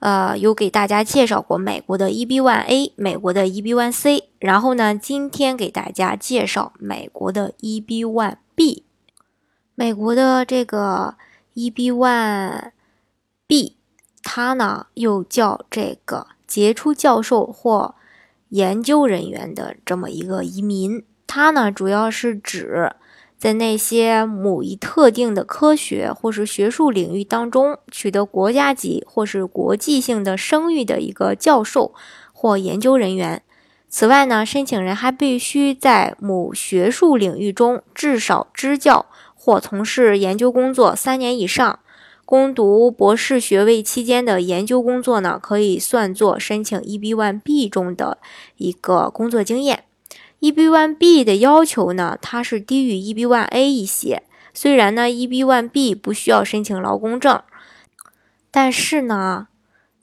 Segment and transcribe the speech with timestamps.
[0.00, 8.82] 呃，有给大家介绍过美国的 EB-1A，美国的 EB-1C，然后呢，今天给大家介绍美国的 EB-1B。
[9.74, 11.16] 美国的这个
[11.54, 12.72] EB-1B，
[14.22, 17.94] 它呢又叫这个杰出教授或
[18.50, 22.92] 研究人员的这么一个移民，它呢主要是指。
[23.38, 31.94] 在那些某一特定的科学或是学术领域当中取得国家级或是国际性的声誉的一个教授
[32.32, 33.42] 或研究人员。
[33.88, 41.78] 此外呢，申请人还必须在某学术领域中至少支教或从事研究工作三年以上。
[42.26, 48.18] 攻读博士学位期间的研究工作呢，可以算作申请 EB-1B 中的
[48.58, 49.84] 一个工作经验。
[50.40, 54.22] EB-1B 的要求呢，它是低于 EB-1A 一些。
[54.54, 57.42] 虽然呢，EB-1B 不需要申请劳工证，
[58.50, 59.48] 但是呢，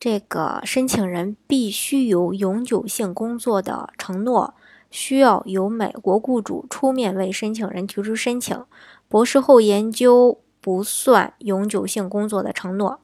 [0.00, 4.54] 这个申请人必须有永久性工作的承诺，
[4.90, 8.64] 需要由美国雇主出面为申请人提出申请。
[9.08, 13.00] 博士后研究不算永久性工作的承诺。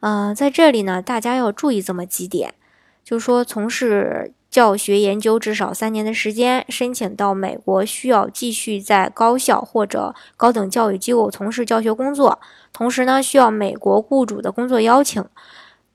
[0.00, 2.54] 嗯，在这里呢，大家要注意这么几点，
[3.08, 4.34] 就说从事。
[4.50, 12.40] 教学研究至少三年的时间，申请到美国需要继续在高校或者高等教育机构从事教学工作，
[12.72, 15.22] 同时呢需要美国雇主的工作邀请，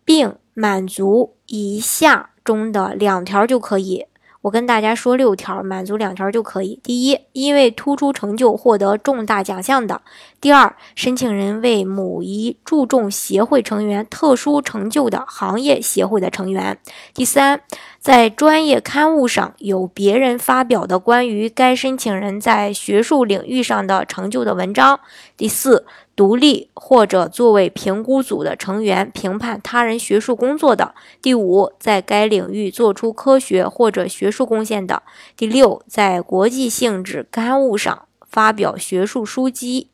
[0.06, 4.06] 并满足以下中的两条就可以。
[4.44, 6.78] 我跟大家说六条，满足两条就可以。
[6.84, 9.96] 第一，因为突出成就获得重大奖项的；
[10.42, 16.76] 第二，申请人为某一注重协会成员特殊成就的行业协会的成员；
[17.14, 17.62] 第三，
[18.02, 24.98] 在专业刊物上有别人发表的关于该申请人在学术领域上的成就的文章；
[25.38, 25.86] 第四。
[26.16, 30.94] 独立或者作为评估组的成员评判他人学术工作的；
[31.24, 35.02] 第五，在该领域做出科学或者学术贡献的；
[35.36, 39.90] 第六，在国际性质刊物上发表学术书籍、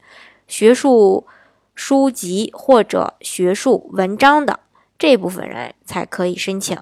[0.46, 1.25] 学术
[1.74, 4.59] 书籍或者学术文章的
[4.97, 6.78] 这部分人才可以申请。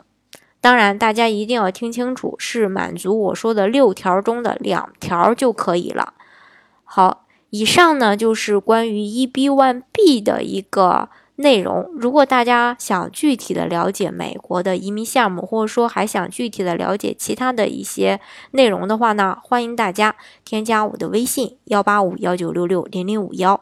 [0.59, 6.15] 当然，大家一定要听清楚，是满足我说的六条中的两条就可以了。
[6.83, 7.26] 好。
[7.49, 11.89] 以上呢就是关于 EB-1B 的一个内容。
[11.93, 18.19] 如果大家想具体的了解美国的移民项目，或者说还想具体的了解其他的一些
[18.51, 23.61] 内容的话呢，欢迎大家添加我的微信幺八五幺九六六零零五幺。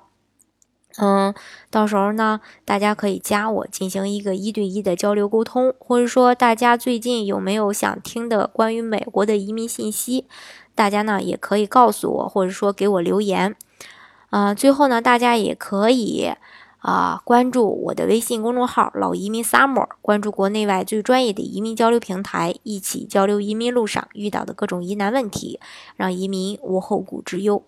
[0.97, 1.35] 嗯，
[1.69, 10.25] 到时候呢，大家可以加我进行一个一对一的交流沟通，或者说大家最近有没有想听的关于美国的移民信息，
[10.73, 13.53] 大家呢也可以告诉我，或者说给我留言。
[14.29, 16.31] 啊，最后呢，大家也可以
[16.79, 25.59] 啊关注我的微信公众号“老移民 summer”，关注国内外最专业的移民交流平台，一起交流移民路上遇到的各种疑难问题，
[25.95, 27.63] 让移民无后顾之忧。